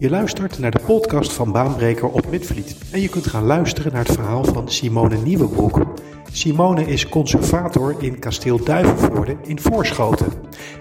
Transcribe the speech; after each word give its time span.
Je 0.00 0.10
luistert 0.10 0.58
naar 0.58 0.70
de 0.70 0.80
podcast 0.86 1.32
van 1.32 1.52
Baanbreker 1.52 2.08
op 2.08 2.30
Midvliet. 2.30 2.76
En 2.90 3.00
je 3.00 3.08
kunt 3.08 3.26
gaan 3.26 3.44
luisteren 3.44 3.92
naar 3.92 4.04
het 4.04 4.14
verhaal 4.14 4.44
van 4.44 4.68
Simone 4.68 5.16
Nieuwebroek. 5.16 5.94
Simone 6.32 6.86
is 6.86 7.08
conservator 7.08 7.94
in 7.98 8.18
kasteel 8.18 8.64
Duivenvoorde 8.64 9.36
in 9.44 9.60
Voorschoten. 9.60 10.26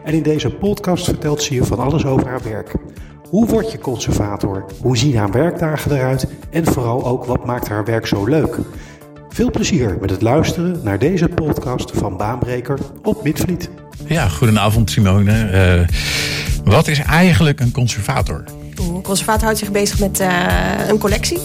En 0.04 0.13
in 0.13 0.24
deze 0.24 0.50
podcast 0.50 1.05
vertelt 1.05 1.42
ze 1.42 1.54
je 1.54 1.63
van 1.63 1.79
alles 1.79 2.05
over 2.05 2.28
haar 2.28 2.44
werk. 2.44 2.76
Hoe 3.29 3.47
word 3.47 3.71
je 3.71 3.79
conservator? 3.79 4.66
Hoe 4.82 4.97
zien 4.97 5.18
haar 5.18 5.31
werkdagen 5.31 5.92
eruit? 5.92 6.28
En 6.49 6.65
vooral 6.65 7.06
ook 7.06 7.26
wat 7.26 7.46
maakt 7.46 7.67
haar 7.67 7.86
werk 7.86 8.08
zo 8.08 8.26
leuk? 8.26 8.58
Veel 9.29 9.51
plezier 9.51 9.97
met 10.01 10.10
het 10.10 10.22
luisteren 10.22 10.79
naar 10.83 10.99
deze 10.99 11.28
podcast 11.28 11.92
van 11.92 12.17
Baanbreker 12.17 12.79
op 13.04 13.24
Midvliet. 13.24 13.70
Ja, 14.08 14.28
goedenavond 14.28 14.92
Simone. 14.92 15.51
Uh, 15.51 15.88
wat 16.63 16.88
is 16.88 16.99
eigenlijk 16.99 17.59
een 17.59 17.72
conservator? 17.72 18.44
Conservator 19.04 19.44
houdt 19.44 19.59
zich 19.59 19.72
bezig 19.72 20.00
met 20.00 20.20
uh, 20.20 20.27
een 20.88 20.98
collectie. 20.98 21.40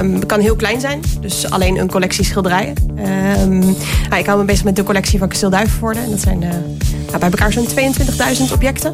Um, 0.00 0.14
het 0.14 0.26
kan 0.26 0.40
heel 0.40 0.56
klein 0.56 0.80
zijn, 0.80 1.00
dus 1.20 1.50
alleen 1.50 1.78
een 1.78 1.90
collectie 1.90 2.24
schilderijen. 2.24 2.74
Um, 2.98 3.58
nou, 4.08 4.16
ik 4.18 4.26
hou 4.26 4.38
me 4.38 4.44
bezig 4.44 4.64
met 4.64 4.76
de 4.76 4.82
collectie 4.82 5.18
van 5.18 5.28
Kasteel 5.28 5.50
Duivenvoorde. 5.50 5.98
En 5.98 6.10
dat 6.10 6.20
zijn 6.20 6.42
uh, 6.42 6.48
nou, 7.06 7.18
bij 7.18 7.30
elkaar 7.30 7.52
zo'n 7.52 7.66
22.000 7.66 8.52
objecten. 8.52 8.92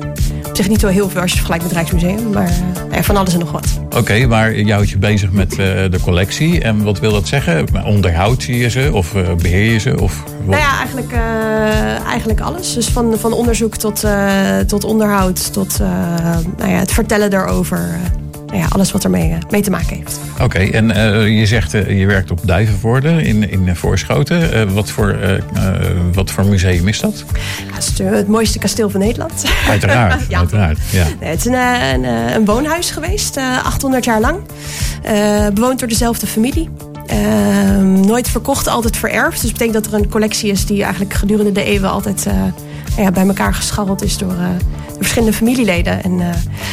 Zich 0.61 0.69
niet 0.69 0.81
zo 0.81 0.87
heel 0.87 1.09
veel 1.09 1.21
als 1.21 1.31
je 1.31 1.37
vergelijkt 1.37 1.65
met 1.65 1.77
het 1.77 1.83
Rijksmuseum, 1.83 2.31
maar 2.31 2.51
uh, 2.93 3.01
van 3.01 3.17
alles 3.17 3.33
en 3.33 3.39
nog 3.39 3.51
wat. 3.51 3.67
Oké, 3.85 3.97
okay, 3.97 4.25
maar 4.25 4.55
je 4.55 4.73
houdt 4.73 4.91
je 4.91 4.99
bezig 4.99 5.33
met 5.33 5.51
de 5.51 5.99
collectie. 6.03 6.61
En 6.61 6.83
wat 6.83 6.99
wil 6.99 7.13
dat 7.13 7.29
zeggen? 7.29 7.85
Onderhoud 7.85 8.43
je 8.43 8.71
ze 8.71 8.91
of 8.93 9.13
beheer 9.13 9.73
je 9.73 9.79
ze? 9.79 10.01
Of 10.01 10.25
nou 10.45 10.61
ja, 10.61 10.79
eigenlijk, 10.79 11.13
eigenlijk 12.07 12.41
alles. 12.41 12.75
Dus 12.75 12.87
van, 12.87 13.19
van 13.19 13.33
onderzoek 13.33 13.77
tot, 13.77 14.05
tot 14.67 14.85
onderhoud, 14.85 15.53
tot 15.53 15.79
nou 16.57 16.71
ja, 16.71 16.79
het 16.79 16.93
vertellen 16.93 17.31
daarover 17.31 18.01
nou 18.51 18.63
ja, 18.63 18.69
alles 18.69 18.93
wat 18.93 19.05
ermee 19.05 19.39
mee 19.51 19.63
te 19.63 19.71
maken 19.71 19.97
heeft. 19.97 20.21
Oké, 20.33 20.43
okay, 20.45 20.71
en 20.71 20.91
uh, 20.91 21.39
je 21.39 21.47
zegt 21.47 21.75
uh, 21.75 21.99
je 21.99 22.07
werkt 22.07 22.31
op 22.31 22.41
Duivenvoorde 22.43 23.23
in, 23.23 23.51
in 23.51 23.77
Voorschoten. 23.77 24.69
Uh, 24.69 24.75
wat, 24.75 24.91
voor, 24.91 25.19
wat 26.13 26.31
voor 26.31 26.45
museum 26.47 26.89
is 26.89 27.01
dat? 27.01 27.25
Ja, 27.69 27.75
het 27.75 27.83
is 27.83 27.99
het 27.99 28.29
mooiste 28.29 28.59
kasteel 28.59 28.91
van 28.91 29.01
Nederland. 29.01 29.45
Uiteraard, 29.69 30.27
ja. 30.29 30.39
uiteraard. 30.39 30.79
Ja. 30.91 31.07
Nee, 31.21 31.31
het 31.31 31.39
is 31.39 31.45
een, 31.45 31.55
een, 31.55 32.05
een, 32.35 32.45
woonhuis 32.45 32.91
geweest, 32.91 33.37
800 33.37 34.05
jaar 34.05 34.21
lang. 34.21 34.39
bewoond 35.55 35.79
door 35.79 35.89
dezelfde 35.89 36.27
familie. 36.27 36.69
Ehm, 37.07 38.01
nooit 38.01 38.29
verkocht, 38.29 38.69
altijd 38.69 38.97
vererfd. 38.97 39.41
Dus 39.41 39.51
dat 39.51 39.53
betekent 39.53 39.85
dat 39.85 39.93
er 39.93 39.99
een 39.99 40.09
collectie 40.09 40.51
is 40.51 40.67
die 40.67 40.83
eigenlijk 40.83 41.15
gedurende 41.15 41.53
de 41.53 41.65
eeuwen 41.65 41.91
altijd 41.91 42.27
ja, 42.97 43.11
bij 43.11 43.27
elkaar 43.27 43.55
gescharreld 43.55 44.03
is 44.03 44.19
door 44.19 44.37
verschillende 45.01 45.37
familieleden. 45.37 46.03
En 46.03 46.13
uh, 46.13 46.27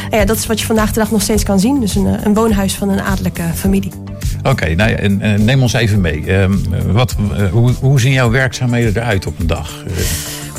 ja, 0.09 0.25
dat 0.25 0.37
is 0.37 0.45
wat 0.45 0.59
je 0.59 0.65
vandaag 0.65 0.91
de 0.91 0.99
dag 0.99 1.11
nog 1.11 1.21
steeds 1.21 1.43
kan 1.43 1.59
zien. 1.59 1.79
Dus 1.79 1.95
een, 1.95 2.25
een 2.25 2.33
woonhuis 2.33 2.75
van 2.75 2.89
een 2.89 3.01
adellijke 3.01 3.43
familie. 3.55 3.91
Oké, 4.39 4.49
okay, 4.49 4.73
nou 4.73 4.89
ja, 4.89 4.95
en, 4.95 5.21
en, 5.21 5.45
neem 5.45 5.61
ons 5.61 5.73
even 5.73 6.01
mee. 6.01 6.23
Uh, 6.25 6.45
wat, 6.91 7.15
hoe, 7.51 7.73
hoe 7.79 7.99
zien 7.99 8.11
jouw 8.11 8.29
werkzaamheden 8.29 8.95
eruit 8.95 9.25
op 9.25 9.39
een 9.39 9.47
dag? 9.47 9.83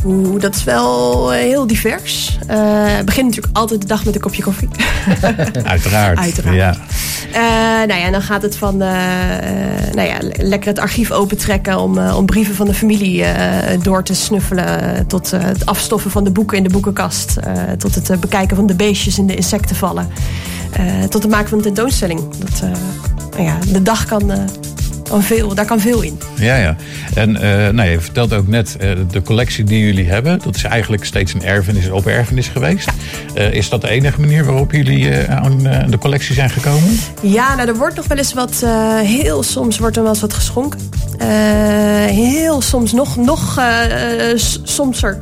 Oeh, 0.04 0.40
dat 0.40 0.54
is 0.54 0.64
wel 0.64 1.30
heel 1.30 1.66
divers. 1.66 2.38
Uh, 2.50 3.00
begint 3.04 3.26
natuurlijk 3.26 3.56
altijd 3.56 3.80
de 3.80 3.86
dag 3.86 4.04
met 4.04 4.14
een 4.14 4.20
kopje 4.20 4.42
koffie. 4.42 4.68
Uiteraard. 5.62 6.18
Uiteraard. 6.18 6.56
Ja. 6.56 6.76
Uh, 7.28 7.34
nou 7.86 8.00
ja, 8.00 8.10
dan 8.10 8.22
gaat 8.22 8.42
het 8.42 8.56
van 8.56 8.74
uh, 8.74 8.88
nou 9.92 10.08
ja, 10.08 10.16
lekker 10.36 10.68
het 10.68 10.78
archief 10.78 11.10
opentrekken 11.10 11.78
om, 11.78 11.98
om 11.98 12.26
brieven 12.26 12.54
van 12.54 12.66
de 12.66 12.74
familie 12.74 13.24
door 13.82 14.04
te 14.04 14.14
snuffelen. 14.14 15.06
Tot 15.06 15.30
het 15.30 15.66
afstoffen 15.66 16.10
van 16.10 16.24
de 16.24 16.30
boeken 16.30 16.56
in 16.56 16.62
de 16.62 16.68
boekenkast. 16.68 17.36
tot 17.78 17.94
het 17.94 18.20
bekijken 18.20 18.56
van 18.56 18.66
de 18.66 18.74
beestjes 18.74 19.18
in 19.18 19.26
de 19.26 19.34
insectenvallen. 19.34 20.08
tot 21.08 21.22
het 21.22 21.32
maken 21.32 21.48
van 21.48 21.58
een 21.58 21.64
tentoonstelling. 21.64 22.20
Dat, 22.38 22.60
nou 23.30 23.42
ja, 23.42 23.58
de 23.72 23.82
dag 23.82 24.04
kan 24.04 24.32
kan 25.08 25.22
veel, 25.22 25.54
daar 25.54 25.64
kan 25.64 25.80
veel 25.80 26.02
in. 26.02 26.18
Ja, 26.34 26.56
ja. 26.56 26.76
En 27.14 27.30
uh, 27.30 27.40
nou, 27.68 27.88
je 27.88 28.00
vertelt 28.00 28.32
ook 28.32 28.48
net, 28.48 28.76
uh, 28.80 28.90
de 29.10 29.22
collectie 29.22 29.64
die 29.64 29.84
jullie 29.84 30.08
hebben, 30.08 30.40
dat 30.44 30.56
is 30.56 30.62
eigenlijk 30.62 31.04
steeds 31.04 31.34
een 31.34 31.44
erfenis 31.44 31.90
op 31.90 32.06
erfenis 32.06 32.48
geweest. 32.48 32.90
Ja. 33.34 33.40
Uh, 33.40 33.52
is 33.52 33.68
dat 33.68 33.80
de 33.80 33.88
enige 33.88 34.20
manier 34.20 34.44
waarop 34.44 34.72
jullie 34.72 35.28
aan 35.28 35.58
de 35.90 35.98
collectie 35.98 36.34
zijn 36.34 36.50
gekomen? 36.50 36.98
Ja, 37.22 37.54
nou, 37.54 37.68
er 37.68 37.76
wordt 37.76 37.96
nog 37.96 38.06
wel 38.06 38.18
eens 38.18 38.32
wat, 38.32 38.64
heel 39.02 39.42
soms 39.42 39.78
wordt 39.78 39.96
er 39.96 40.02
wel 40.02 40.10
eens 40.10 40.20
wat 40.20 40.34
geschonken. 40.34 40.80
Heel 42.08 42.60
soms 42.60 42.92
nog, 42.92 43.16
nog 43.16 43.60
somser 44.62 45.20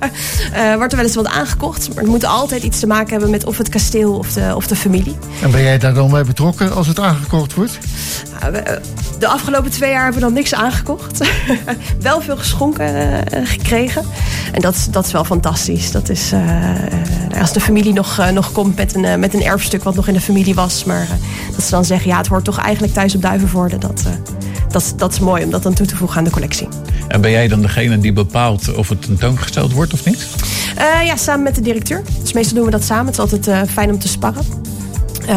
wordt 0.76 0.92
er 0.92 0.98
wel 0.98 1.06
eens 1.06 1.14
wat 1.14 1.26
aangekocht. 1.26 1.88
Maar 1.88 2.02
het 2.02 2.12
moet 2.12 2.24
altijd 2.24 2.62
iets 2.62 2.80
te 2.80 2.86
maken 2.86 3.10
hebben 3.10 3.30
met 3.30 3.44
of 3.44 3.58
het 3.58 3.68
kasteel 3.68 4.14
of 4.14 4.32
de, 4.32 4.52
of 4.54 4.66
de 4.66 4.76
familie. 4.76 5.16
En 5.42 5.50
ben 5.50 5.62
jij 5.62 5.78
daar 5.78 5.94
dan 5.94 6.10
bij 6.10 6.24
betrokken 6.24 6.74
als 6.74 6.86
het 6.86 7.00
aangekocht 7.00 7.54
wordt? 7.54 7.78
Nou, 8.40 8.62
de 9.18 9.28
afgelopen 9.28 9.70
twee 9.70 9.90
jaar 9.90 10.02
hebben 10.02 10.20
we 10.20 10.26
dan 10.26 10.34
niks 10.34 10.54
aangekocht. 10.54 11.28
wel 12.00 12.20
veel 12.20 12.36
geschonken 12.36 12.94
uh, 12.94 13.46
gekregen. 13.46 14.04
En 14.52 14.60
dat, 14.60 14.88
dat 14.90 15.06
is 15.06 15.12
wel 15.12 15.24
fantastisch. 15.24 15.90
Dat 15.90 16.08
is, 16.08 16.32
uh, 16.32 17.40
als 17.40 17.52
de 17.52 17.60
familie 17.60 17.92
nog, 17.92 18.18
uh, 18.20 18.28
nog 18.28 18.52
komt 18.52 18.76
met 18.76 18.94
een, 18.94 19.20
met 19.20 19.34
een 19.34 19.44
erfstuk 19.44 19.82
wat 19.82 19.94
nog 19.94 20.08
in 20.08 20.14
de 20.14 20.20
familie 20.20 20.54
was. 20.54 20.84
Maar 20.84 21.06
dat 21.56 21.64
ze 21.64 21.70
dan 21.70 21.84
zeggen, 21.84 22.10
ja, 22.10 22.16
het 22.16 22.26
hoort 22.26 22.44
toch 22.44 22.58
eigenlijk 22.58 22.94
thuis 22.94 23.14
op 23.14 23.22
Duivenvoorde. 23.22 23.78
Dat, 23.78 24.02
dat, 24.70 24.94
dat 24.96 25.12
is 25.12 25.20
mooi 25.20 25.44
om 25.44 25.50
dat 25.50 25.62
dan 25.62 25.74
toe 25.74 25.86
te 25.86 25.96
voegen 25.96 26.18
aan 26.18 26.24
de 26.24 26.30
collectie. 26.30 26.68
En 27.08 27.20
ben 27.20 27.30
jij 27.30 27.48
dan 27.48 27.60
degene 27.60 27.98
die 27.98 28.12
bepaalt 28.12 28.74
of 28.74 28.88
het 28.88 29.02
tentoongesteld 29.02 29.72
wordt 29.72 29.92
of 29.92 30.04
niet? 30.04 30.26
ja, 31.04 31.16
samen 31.16 31.42
met 31.42 31.54
de 31.54 31.60
directeur. 31.60 32.02
Dus 32.20 32.32
meestal 32.32 32.56
doen 32.56 32.64
we 32.64 32.70
dat 32.70 32.84
samen. 32.84 33.06
Het 33.06 33.14
is 33.14 33.20
altijd 33.20 33.70
fijn 33.70 33.90
om 33.90 33.98
te 33.98 34.08
sparren. 34.08 34.44
Uh, 35.22 35.28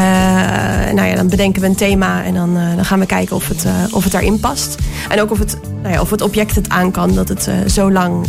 nou 0.93 1.07
ja, 1.07 1.15
dan 1.15 1.27
bedenken 1.27 1.61
we 1.61 1.67
een 1.67 1.75
thema 1.75 2.23
en 2.23 2.33
dan, 2.33 2.53
dan 2.75 2.85
gaan 2.85 2.99
we 2.99 3.05
kijken 3.05 3.35
of 3.35 3.47
het, 3.47 3.65
of 3.91 4.03
het 4.03 4.11
daarin 4.11 4.39
past. 4.39 4.75
En 5.09 5.21
ook 5.21 5.31
of 5.31 5.39
het, 5.39 5.57
nou 5.81 5.93
ja, 5.93 6.01
of 6.01 6.09
het 6.09 6.21
object 6.21 6.55
het 6.55 6.69
aan 6.69 6.91
kan 6.91 7.15
dat 7.15 7.29
het 7.29 7.49
zo 7.67 7.91
lang 7.91 8.25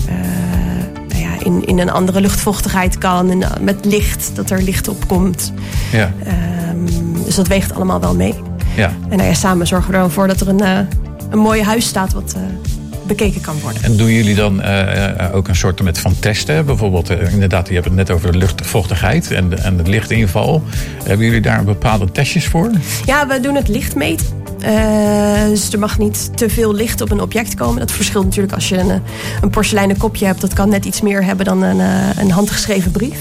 nou 1.09 1.23
ja, 1.23 1.45
in, 1.45 1.67
in 1.67 1.79
een 1.79 1.91
andere 1.91 2.21
luchtvochtigheid 2.21 2.99
kan. 2.99 3.31
En 3.31 3.65
met 3.65 3.85
licht, 3.85 4.31
dat 4.35 4.51
er 4.51 4.63
licht 4.63 4.89
op 4.89 5.09
komt. 5.09 5.53
Ja. 5.93 6.13
Um, 6.71 7.25
dus 7.25 7.35
dat 7.35 7.47
weegt 7.47 7.75
allemaal 7.75 8.01
wel 8.01 8.15
mee. 8.15 8.35
Ja. 8.77 8.93
En 9.09 9.17
nou 9.17 9.29
ja, 9.29 9.35
samen 9.35 9.67
zorgen 9.67 9.91
we 9.91 9.97
er 9.97 10.03
dan 10.03 10.11
voor 10.11 10.27
dat 10.27 10.41
er 10.41 10.49
een, 10.49 10.87
een 11.31 11.39
mooi 11.39 11.63
huis 11.63 11.87
staat 11.87 12.13
wat 12.13 12.37
bekeken 13.07 13.41
kan 13.41 13.61
worden. 13.61 13.83
En 13.83 13.97
doen 13.97 14.13
jullie 14.13 14.35
dan 14.35 14.61
uh, 14.61 15.09
ook 15.33 15.49
een 15.49 15.57
soort 15.57 15.83
met 15.83 15.99
van 15.99 16.19
testen? 16.19 16.67
Bijvoorbeeld, 16.67 17.11
uh, 17.11 17.33
inderdaad, 17.33 17.69
je 17.69 17.75
hebt 17.75 17.85
het 17.85 17.95
net 17.95 18.11
over 18.11 18.33
de 18.33 18.39
luchtvochtigheid 18.39 19.31
en 19.31 19.49
de, 19.49 19.57
en 19.57 19.77
de 19.77 19.83
lichtinval. 19.83 20.63
Hebben 21.05 21.27
jullie 21.27 21.41
daar 21.41 21.65
bepaalde 21.65 22.13
testjes 22.13 22.47
voor? 22.47 22.71
Ja, 23.05 23.27
we 23.27 23.41
doen 23.41 23.55
het 23.55 23.69
licht 23.69 23.95
meten. 23.95 24.27
Uh, 24.65 25.45
dus 25.49 25.73
er 25.73 25.79
mag 25.79 25.99
niet 25.99 26.37
te 26.37 26.49
veel 26.49 26.75
licht 26.75 27.01
op 27.01 27.11
een 27.11 27.21
object 27.21 27.55
komen. 27.55 27.79
Dat 27.81 27.93
verschilt 27.93 28.25
natuurlijk 28.25 28.55
als 28.55 28.69
je 28.69 28.79
een, 28.79 29.03
een 29.41 29.51
porseleinen 29.51 29.97
kopje 29.97 30.27
hebt. 30.27 30.41
Dat 30.41 30.53
kan 30.53 30.69
net 30.69 30.85
iets 30.85 31.01
meer 31.01 31.25
hebben 31.25 31.47
dan 31.47 31.63
een, 31.63 31.81
een 32.19 32.31
handgeschreven 32.31 32.91
brief. 32.91 33.19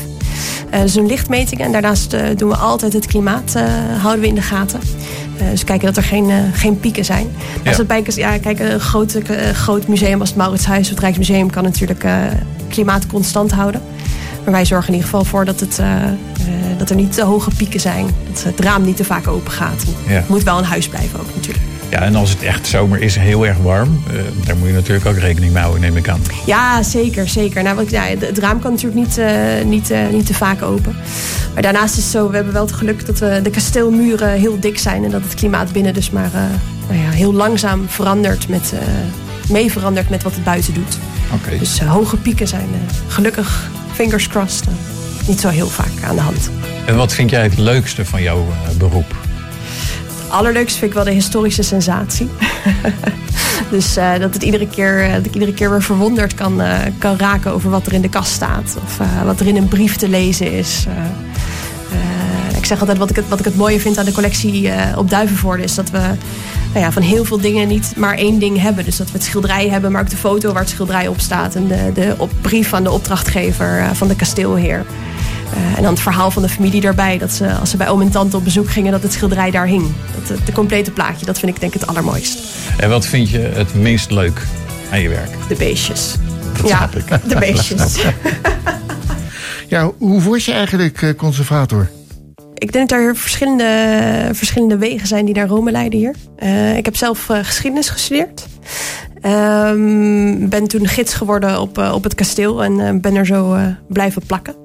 Uh, 0.74 0.81
dus 0.81 0.96
een 0.96 1.06
lichtmeting. 1.06 1.62
En 1.62 1.72
daarnaast 1.72 2.14
uh, 2.14 2.22
doen 2.36 2.50
we 2.50 2.56
altijd 2.56 2.94
het 2.94 3.06
klimaat 3.06 3.53
houden 4.02 4.22
we 4.22 4.28
in 4.28 4.36
de 4.36 4.42
gaten. 4.42 4.80
Dus 5.52 5.64
kijken 5.64 5.86
dat 5.86 5.97
er 5.97 6.03
geen, 6.03 6.31
geen 6.53 6.80
pieken 6.80 7.06
zijn. 7.06 7.28
Ja. 7.64 7.69
Als 7.69 7.78
het 7.78 7.88
bij, 7.88 8.03
ja, 8.06 8.38
kijk, 8.38 8.59
een 8.59 8.80
groot, 8.80 9.18
groot 9.53 9.88
museum 9.88 10.20
als 10.20 10.30
het 10.30 10.38
Mauritshuis 10.38 10.84
of 10.84 10.90
het 10.90 11.00
Rijksmuseum 11.00 11.50
kan 11.50 11.64
natuurlijk 11.64 12.06
klimaat 12.70 13.08
constant 13.08 13.52
houden. 13.52 13.81
Maar 14.44 14.53
wij 14.53 14.66
zorgen 14.66 14.88
in 14.88 14.94
ieder 14.94 15.09
geval 15.09 15.25
voor 15.25 15.46
dat, 15.46 15.59
het, 15.59 15.81
dat 16.78 16.90
er 16.90 16.96
niet 16.96 17.14
te 17.14 17.24
hoge 17.24 17.50
pieken 17.58 17.80
zijn. 17.80 18.06
Dat 18.31 18.44
het 18.44 18.59
raam 18.59 18.86
niet 18.86 18.97
te 18.97 19.03
vaak 19.03 19.28
open 19.28 19.52
gaat. 19.52 19.84
Ja. 20.08 20.24
Moet 20.28 20.44
wel 20.44 20.58
een 20.58 20.64
huis 20.64 20.88
blijven 20.88 21.20
ook 21.20 21.36
natuurlijk. 21.36 21.64
Ja, 21.91 22.02
en 22.02 22.16
als 22.16 22.29
het 22.29 22.44
echt 22.44 22.68
zomer 22.68 23.02
is, 23.02 23.16
heel 23.16 23.46
erg 23.46 23.57
warm, 23.57 24.03
uh, 24.12 24.22
daar 24.46 24.57
moet 24.57 24.68
je 24.68 24.74
natuurlijk 24.74 25.06
ook 25.06 25.18
rekening 25.18 25.53
mee 25.53 25.62
houden, 25.62 25.81
neem 25.81 25.97
ik 25.97 26.09
aan. 26.09 26.22
Ja, 26.46 26.84
zeker, 26.84 27.29
zeker. 27.29 27.63
Nou, 27.63 27.85
ja, 27.90 28.03
het 28.03 28.38
raam 28.38 28.59
kan 28.59 28.72
natuurlijk 28.72 29.07
niet, 29.07 29.18
uh, 29.18 29.31
niet, 29.66 29.91
uh, 29.91 30.07
niet 30.12 30.25
te 30.25 30.34
vaak 30.34 30.62
open. 30.62 30.96
Maar 31.53 31.62
daarnaast 31.62 31.97
is 31.97 32.03
het 32.03 32.12
zo, 32.12 32.29
we 32.29 32.35
hebben 32.35 32.53
wel 32.53 32.66
het 32.66 32.72
geluk 32.72 33.06
dat 33.06 33.19
we 33.19 33.40
de 33.43 33.49
kasteelmuren 33.49 34.29
heel 34.29 34.59
dik 34.59 34.79
zijn 34.79 35.03
en 35.03 35.11
dat 35.11 35.22
het 35.23 35.34
klimaat 35.34 35.72
binnen 35.72 35.93
dus 35.93 36.09
maar 36.09 36.32
nou 36.88 37.02
ja, 37.02 37.09
heel 37.09 37.34
langzaam 37.34 37.90
verandert 37.90 38.47
met, 38.47 38.73
mee 39.49 39.72
verandert 39.72 40.09
met 40.09 40.23
wat 40.23 40.34
het 40.34 40.43
buiten 40.43 40.73
doet. 40.73 40.97
Okay. 41.34 41.58
Dus 41.58 41.79
hoge 41.79 42.17
pieken 42.17 42.47
zijn 42.47 42.67
gelukkig, 43.08 43.70
fingers 43.93 44.28
crossed, 44.28 44.67
niet 45.28 45.40
zo 45.40 45.49
heel 45.49 45.67
vaak 45.67 46.03
aan 46.03 46.16
de 46.16 46.22
hand. 46.22 46.49
En 46.85 46.96
wat 46.96 47.14
vind 47.14 47.29
jij 47.29 47.43
het 47.43 47.58
leukste 47.58 48.05
van 48.05 48.22
jouw 48.22 48.46
beroep? 48.78 49.21
Allerleukste 50.31 50.79
vind 50.79 50.91
ik 50.91 50.97
wel 50.97 51.05
de 51.05 51.11
historische 51.11 51.63
sensatie. 51.63 52.29
dus 53.72 53.97
uh, 53.97 54.17
dat, 54.19 54.33
het 54.33 54.43
iedere 54.43 54.67
keer, 54.67 55.11
dat 55.11 55.25
ik 55.25 55.33
iedere 55.33 55.53
keer 55.53 55.69
weer 55.69 55.83
verwonderd 55.83 56.33
kan, 56.33 56.61
uh, 56.61 56.79
kan 56.97 57.17
raken 57.17 57.53
over 57.53 57.69
wat 57.69 57.85
er 57.85 57.93
in 57.93 58.01
de 58.01 58.09
kast 58.09 58.31
staat. 58.31 58.78
Of 58.83 58.99
wat 59.25 59.39
er 59.39 59.47
in 59.47 59.55
een 59.55 59.67
brief 59.67 59.95
te 59.95 60.09
lezen 60.09 60.51
is. 60.51 60.85
ik 62.57 62.66
zeg 62.66 62.79
altijd, 62.79 62.97
wat 62.97 63.09
ik, 63.09 63.16
het, 63.16 63.28
wat 63.28 63.39
ik 63.39 63.45
het 63.45 63.55
mooie 63.55 63.79
vind 63.79 63.97
aan 63.97 64.05
de 64.05 64.11
collectie 64.11 64.72
op 64.95 65.09
Duivenvoorde... 65.09 65.63
is 65.63 65.75
dat 65.75 65.89
we 65.89 66.01
nou 66.73 66.85
ja, 66.85 66.91
van 66.91 67.01
heel 67.01 67.25
veel 67.25 67.41
dingen 67.41 67.67
niet 67.67 67.93
maar 67.95 68.17
één 68.17 68.39
ding 68.39 68.61
hebben. 68.61 68.85
Dus 68.85 68.97
dat 68.97 69.07
we 69.07 69.13
het 69.13 69.23
schilderij 69.23 69.69
hebben, 69.69 69.91
maar 69.91 70.01
ook 70.01 70.09
de 70.09 70.17
foto 70.17 70.51
waar 70.51 70.61
het 70.61 70.69
schilderij 70.69 71.07
op 71.07 71.19
staat... 71.19 71.55
en 71.55 71.67
de, 71.67 71.91
de 71.93 72.16
brief 72.41 72.69
van 72.69 72.83
de 72.83 72.91
opdrachtgever 72.91 73.89
van 73.93 74.07
de 74.07 74.16
kasteelheer. 74.16 74.85
Eh, 75.56 75.78
en 75.78 75.84
dan 75.84 75.94
het 75.94 76.02
verhaal 76.02 76.32
van 76.32 76.42
de 76.42 76.50
familie 76.50 76.82
daarbij. 76.82 77.18
Dat 77.18 77.32
ze, 77.32 77.53
als 77.53 77.70
ze 77.70 77.78
bij 77.78 77.90
oom 77.90 78.02
en 78.02 78.12
tante 78.12 78.38
op 78.38 78.44
bezoek 78.44 78.70
gingen, 78.70 78.92
dat 78.92 79.03
het 79.03 79.14
schilderij 79.14 79.52
daar 79.52 79.68
hing. 79.68 79.86
Dat, 80.20 80.38
het 80.38 80.46
de 80.46 80.52
complete 80.52 80.92
plaatje, 80.92 81.26
dat 81.26 81.40
vind 81.40 81.52
ik 81.52 81.59
denk 81.59 81.74
ik 81.74 81.80
het 81.80 81.90
allermooist. 81.90 82.40
En 82.78 82.90
wat 82.90 83.06
vind 83.06 83.30
je 83.30 83.40
het 83.40 83.74
minst 83.74 84.12
leuk 84.12 84.42
aan 84.92 85.02
je 85.02 85.09
werk? 85.09 85.30
De 85.48 85.56
beestjes. 85.56 86.16
Dat 86.58 86.68
ja, 86.68 86.78
snap 86.78 86.96
ik. 86.96 87.08
de 87.30 87.36
beestjes. 87.40 87.98
Ja, 89.72 89.92
hoe 89.98 90.22
word 90.22 90.44
je 90.44 90.52
eigenlijk 90.52 91.02
eh, 91.02 91.16
conservator? 91.16 91.90
Ik 92.53 92.72
denk 92.72 92.90
dat 92.90 93.00
er 93.00 93.16
verschillende, 93.16 94.30
verschillende 94.32 94.78
wegen 94.78 95.08
zijn 95.08 95.26
die 95.26 95.36
naar 95.36 95.48
Rome 95.48 95.72
leiden 95.72 96.00
hier. 96.00 96.16
Eh, 96.36 96.78
ik 96.78 96.86
heb 96.86 96.96
zelf 96.96 97.30
eh, 97.30 97.38
geschiedenis 97.42 97.90
gestudeerd. 97.90 98.46
Ehm, 99.22 100.50
ben 100.50 100.68
toen 100.68 100.88
gids 100.88 101.14
geworden 101.14 101.59
op, 101.59 101.78
eh, 101.78 101.94
op 101.94 102.03
het 102.03 102.16
kasteel 102.16 102.64
en 102.64 102.79
eh, 102.79 102.94
ben 103.02 103.16
er 103.16 103.26
zo 103.26 103.53
eh, 103.53 103.66
blijven 103.88 104.22
plakken. 104.26 104.56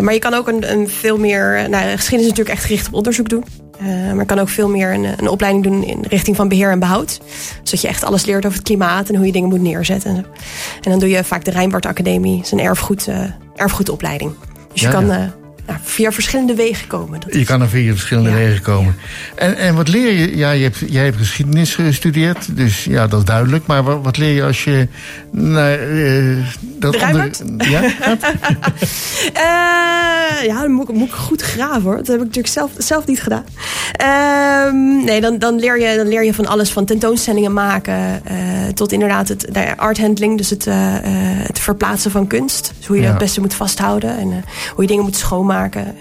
Maar 0.00 0.12
je 0.12 0.18
kan 0.18 0.34
ook 0.34 0.48
een, 0.48 0.72
een 0.72 0.88
veel 0.88 1.18
meer. 1.18 1.66
Nou, 1.68 1.84
geschiedenis 1.84 2.24
is 2.24 2.28
natuurlijk 2.28 2.48
echt 2.48 2.64
gericht 2.64 2.86
op 2.86 2.94
onderzoek 2.94 3.28
doen. 3.28 3.44
Maar 3.80 4.18
je 4.18 4.24
kan 4.24 4.38
ook 4.38 4.48
veel 4.48 4.68
meer 4.68 4.92
een, 4.92 5.04
een 5.04 5.28
opleiding 5.28 5.64
doen 5.64 5.84
in 5.84 6.04
richting 6.08 6.36
van 6.36 6.48
beheer 6.48 6.70
en 6.70 6.78
behoud. 6.78 7.20
Zodat 7.62 7.80
je 7.80 7.88
echt 7.88 8.04
alles 8.04 8.24
leert 8.24 8.46
over 8.46 8.58
het 8.58 8.66
klimaat 8.66 9.08
en 9.08 9.16
hoe 9.16 9.26
je 9.26 9.32
dingen 9.32 9.48
moet 9.48 9.60
neerzetten. 9.60 10.16
En, 10.16 10.90
dan 10.90 10.98
doe 10.98 11.08
je 11.08 11.24
vaak 11.24 11.44
de 11.44 11.50
Rijnwaard 11.50 11.86
Academie. 11.86 12.36
Dat 12.36 12.44
is 12.44 12.52
een 12.52 12.60
erfgoed, 12.60 13.08
erfgoedopleiding. 13.54 14.32
Dus 14.72 14.80
je 14.80 14.88
kan 14.88 15.06
ja. 15.06 15.34
Nou, 15.66 15.78
via 15.82 16.12
verschillende 16.12 16.54
wegen 16.54 16.86
komen. 16.86 17.20
Dat 17.20 17.34
Je 17.34 17.44
kan 17.44 17.60
er 17.60 17.68
via 17.68 17.90
verschillende 17.90 18.30
Ja. 18.30 18.34
wegen 18.36 18.62
komen. 18.62 18.96
En, 19.34 19.56
en 19.56 19.74
wat 19.74 19.88
leer 19.88 20.12
je? 20.12 20.36
Ja, 20.36 20.50
je 20.50 20.62
hebt, 20.62 20.78
jij 20.88 21.04
hebt 21.04 21.16
geschiedenis 21.16 21.74
gestudeerd, 21.74 22.56
dus 22.56 22.84
ja, 22.84 23.06
dat 23.06 23.18
is 23.18 23.24
duidelijk. 23.26 23.66
Maar 23.66 23.82
wat, 23.82 23.98
wat 24.02 24.16
leer 24.16 24.34
je 24.34 24.42
als 24.44 24.64
je 24.64 24.88
naar 25.30 25.72
eh, 25.78 26.36
dat 26.78 26.92
De? 26.92 27.34
Ja, 27.70 27.88
gaat? 28.00 28.22
Eh, 29.32 30.44
ja, 30.46 30.60
dan 30.60 30.70
moet, 30.72 30.88
ik- 30.88 30.94
moet 30.94 31.08
ik 31.08 31.14
goed 31.14 31.42
graven 31.42 31.82
hoor. 31.82 31.96
Dat 31.96 32.06
heb 32.06 32.16
ik 32.16 32.22
natuurlijk 32.22 32.54
zelf, 32.54 32.70
zelf 32.78 33.06
niet 33.06 33.22
gedaan. 33.22 33.44
Ehm, 33.92 35.04
nee, 35.04 35.20
dan, 35.20 35.38
dan, 35.38 35.58
leer 35.58 35.80
je, 35.80 35.96
dan 35.96 36.08
leer 36.08 36.24
je 36.24 36.34
van 36.34 36.46
alles. 36.46 36.70
Van 36.70 36.84
tentoonstellingen 36.84 37.52
maken. 37.52 38.24
eh, 38.24 38.36
tot 38.74 38.92
inderdaad 38.92 39.28
het 39.28 39.46
nou 39.52 39.66
ja, 39.66 39.74
art 39.76 39.98
handling. 39.98 40.36
Dus 40.36 40.50
het, 40.50 40.64
het 41.46 41.58
verplaatsen 41.58 42.10
van 42.10 42.26
kunst. 42.26 42.72
Dus 42.78 42.86
hoe 42.86 42.96
je 42.96 43.02
Ja. 43.02 43.08
dat 43.08 43.16
het 43.16 43.24
beste 43.26 43.40
moet 43.40 43.54
vasthouden. 43.54 44.18
En 44.18 44.44
hoe 44.74 44.82
je 44.82 44.86
dingen 44.86 45.04
moet 45.04 45.16
schoonmaken. 45.16 45.52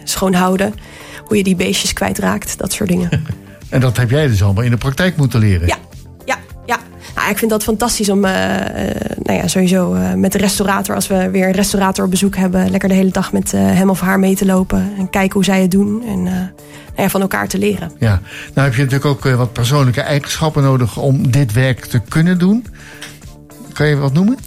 Schoonhouden. 0.03 0.73
Hoe 1.25 1.38
je 1.38 1.44
die 1.44 1.55
beestjes 1.55 1.94
kwijtraakt. 1.94 2.57
Dat 2.57 2.73
soort 2.73 2.89
dingen. 2.89 3.09
En 3.73 3.79
dat 3.79 3.97
heb 3.97 4.09
jij 4.09 4.27
dus 4.27 4.44
allemaal 4.44 4.63
in 4.63 4.71
de 4.71 4.77
praktijk 4.77 5.17
moeten 5.17 5.39
leren. 5.39 5.67
Ja, 5.67 5.77
ja, 6.25 6.38
ja. 6.65 6.79
Nou, 7.15 7.29
ik 7.29 7.38
vind 7.38 7.51
dat 7.51 7.63
fantastisch 7.63 8.09
om, 8.09 8.25
eh, 8.25 8.89
eh, 8.89 8.95
nou 9.23 9.38
ja, 9.38 9.47
sowieso 9.47 9.94
eh, 9.94 10.13
met 10.13 10.31
de 10.31 10.38
restaurator, 10.38 10.95
als 10.95 11.07
we 11.07 11.29
weer 11.29 11.47
een 11.47 11.53
restaurator 11.53 12.05
op 12.05 12.11
bezoek 12.11 12.35
hebben, 12.35 12.69
lekker 12.69 12.89
de 12.89 12.95
hele 12.95 13.11
dag 13.11 13.31
met 13.31 13.51
hem 13.51 13.89
of 13.89 14.00
haar 14.00 14.19
mee 14.19 14.35
te 14.35 14.45
lopen 14.45 14.94
en 14.97 15.09
kijken 15.09 15.33
hoe 15.33 15.44
zij 15.44 15.61
het 15.61 15.71
doen 15.71 16.03
en 16.07 16.23
nou 16.23 16.51
ja, 16.95 17.09
van 17.09 17.21
elkaar 17.21 17.47
te 17.47 17.57
leren. 17.57 17.91
Ja. 18.00 18.21
Nou 18.53 18.67
heb 18.67 18.75
je 18.75 18.83
natuurlijk 18.83 19.25
ook 19.25 19.35
wat 19.35 19.53
persoonlijke 19.53 20.01
eigenschappen 20.01 20.63
nodig 20.63 20.97
om 20.97 21.31
dit 21.31 21.53
werk 21.53 21.85
te 21.85 22.00
kunnen 22.00 22.39
doen. 22.39 22.65
Kan 23.71 23.88
je 23.88 23.95
wat 23.95 24.13
noemen? 24.13 24.38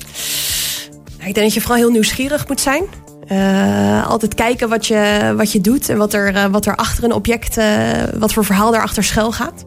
Nou, 1.16 1.28
ik 1.28 1.34
denk 1.34 1.46
dat 1.46 1.54
je 1.54 1.60
vooral 1.60 1.78
heel 1.78 1.90
nieuwsgierig 1.90 2.48
moet 2.48 2.60
zijn. 2.60 2.84
Eh, 3.26 4.06
altijd 4.06 4.34
kijken 4.34 4.68
wat 4.68 4.86
je, 4.86 5.32
wat 5.36 5.52
je 5.52 5.60
doet 5.60 5.88
en 5.88 5.96
wat 5.96 6.12
er, 6.12 6.34
eh, 6.34 6.44
wat 6.44 6.66
er 6.66 6.76
achter 6.76 7.04
een 7.04 7.12
object, 7.12 7.56
eh, 7.56 7.66
wat 8.18 8.32
voor 8.32 8.44
verhaal 8.44 8.70
daarachter 8.70 9.04
schuil 9.04 9.32
gaat. 9.32 9.64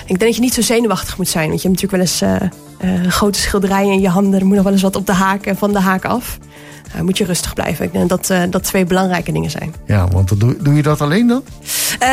Ik 0.00 0.18
denk 0.18 0.20
dat 0.20 0.34
je 0.34 0.40
niet 0.40 0.54
zo 0.54 0.60
zenuwachtig 0.60 1.16
moet 1.16 1.28
zijn. 1.28 1.48
Want 1.48 1.62
je 1.62 1.68
hebt 1.68 1.82
natuurlijk 1.82 2.20
wel 2.20 2.30
eens 2.30 3.14
grote 3.14 3.40
schilderijen 3.40 3.92
in 3.92 4.00
je 4.00 4.08
handen. 4.08 4.40
Er 4.40 4.46
moet 4.46 4.54
nog 4.54 4.64
wel 4.64 4.72
eens 4.72 4.82
wat 4.82 4.96
op 4.96 5.06
de 5.06 5.12
haak 5.12 5.46
en 5.46 5.56
van 5.56 5.72
de 5.72 5.78
haak 5.78 6.04
af. 6.04 6.38
Moet 7.02 7.18
je 7.18 7.24
rustig 7.24 7.54
blijven. 7.54 7.84
Ik 7.84 7.92
denk 7.92 8.08
dat 8.08 8.32
dat 8.50 8.62
twee 8.62 8.84
belangrijke 8.84 9.32
dingen 9.32 9.50
zijn. 9.50 9.74
Ja, 9.86 10.08
want 10.08 10.40
doe, 10.40 10.56
doe 10.62 10.74
je 10.74 10.82
dat 10.82 11.00
alleen 11.00 11.26
dan? 11.26 11.42